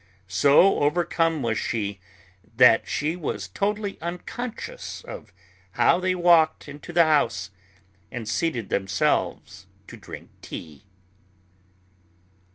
So 0.27 0.79
overcome 0.79 1.43
was 1.43 1.59
she 1.59 1.99
that 2.57 2.87
she 2.87 3.15
was 3.15 3.47
totally 3.47 4.01
unconscious 4.01 5.03
of 5.03 5.31
how 5.73 5.99
they 5.99 6.15
walked 6.15 6.67
into 6.67 6.91
the 6.91 7.03
house 7.05 7.51
and 8.09 8.27
seated 8.27 8.69
themselves 8.69 9.67
to 9.85 9.95
drink 9.97 10.31
tea. 10.41 10.85